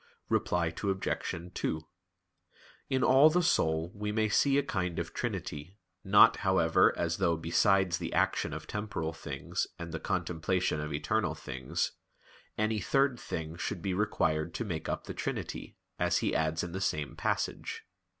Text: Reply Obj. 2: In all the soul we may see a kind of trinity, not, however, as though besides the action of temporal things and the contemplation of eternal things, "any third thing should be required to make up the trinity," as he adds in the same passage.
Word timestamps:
Reply 0.29 0.73
Obj. 0.81 1.51
2: 1.53 1.87
In 2.89 3.03
all 3.03 3.29
the 3.29 3.43
soul 3.43 3.91
we 3.93 4.11
may 4.11 4.29
see 4.29 4.57
a 4.57 4.63
kind 4.63 4.97
of 4.97 5.13
trinity, 5.13 5.77
not, 6.03 6.37
however, 6.37 6.91
as 6.97 7.17
though 7.17 7.37
besides 7.37 7.99
the 7.99 8.11
action 8.11 8.51
of 8.51 8.65
temporal 8.65 9.13
things 9.13 9.67
and 9.77 9.91
the 9.91 9.99
contemplation 9.99 10.79
of 10.79 10.91
eternal 10.91 11.35
things, 11.35 11.91
"any 12.57 12.79
third 12.79 13.19
thing 13.19 13.55
should 13.57 13.83
be 13.83 13.93
required 13.93 14.55
to 14.55 14.65
make 14.65 14.89
up 14.89 15.03
the 15.03 15.13
trinity," 15.13 15.77
as 15.99 16.17
he 16.17 16.33
adds 16.35 16.63
in 16.63 16.71
the 16.71 16.81
same 16.81 17.15
passage. 17.15 17.83